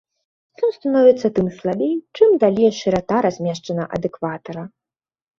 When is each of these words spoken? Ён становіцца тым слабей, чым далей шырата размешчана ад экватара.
Ён 0.67 0.71
становіцца 0.75 1.27
тым 1.39 1.47
слабей, 1.57 1.91
чым 2.19 2.29
далей 2.43 2.71
шырата 2.77 3.17
размешчана 3.27 3.83
ад 3.99 4.09
экватара. 4.09 4.63